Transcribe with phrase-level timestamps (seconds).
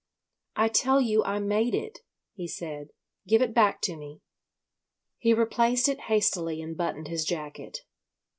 [0.55, 1.99] "I tell you I made it,"
[2.33, 2.87] he said.
[3.27, 4.21] "Give it back to me."
[5.19, 7.81] He replaced it hastily and buttoned his jacket.